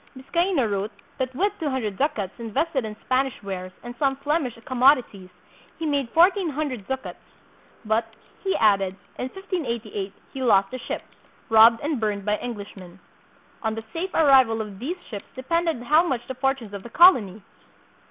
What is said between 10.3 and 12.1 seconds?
he lost a ship, robbed and